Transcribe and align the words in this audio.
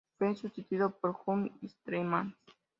Fue 0.17 0.35
sustituido 0.35 0.97
por 0.97 1.13
Gustav 1.23 1.51
Stresemann. 1.63 2.35